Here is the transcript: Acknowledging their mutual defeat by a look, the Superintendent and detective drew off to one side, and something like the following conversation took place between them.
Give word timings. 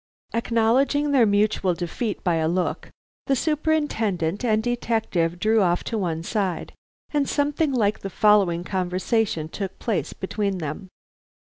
Acknowledging 0.33 1.11
their 1.11 1.27
mutual 1.27 1.75
defeat 1.75 2.23
by 2.23 2.37
a 2.37 2.47
look, 2.47 2.89
the 3.27 3.35
Superintendent 3.35 4.43
and 4.43 4.63
detective 4.63 5.37
drew 5.39 5.61
off 5.61 5.83
to 5.83 5.95
one 5.99 6.23
side, 6.23 6.73
and 7.11 7.29
something 7.29 7.71
like 7.71 7.99
the 7.99 8.09
following 8.09 8.63
conversation 8.63 9.47
took 9.47 9.77
place 9.77 10.13
between 10.13 10.57
them. 10.57 10.87